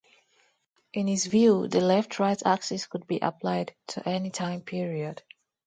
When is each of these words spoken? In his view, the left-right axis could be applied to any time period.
In 0.93 1.05
his 1.05 1.27
view, 1.27 1.67
the 1.67 1.79
left-right 1.79 2.41
axis 2.43 2.87
could 2.87 3.05
be 3.05 3.19
applied 3.19 3.75
to 3.89 4.09
any 4.09 4.31
time 4.31 4.61
period. 4.61 5.21